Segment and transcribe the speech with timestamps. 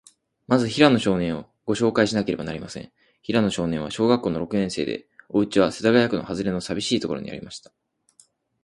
[0.47, 2.91] まず、平野少年を、ごしょうかいしなければなりません。
[3.21, 7.71] 平野少年は、小学校の六年生で、おうちは、世田谷区のはずれの、さびしいところにありました。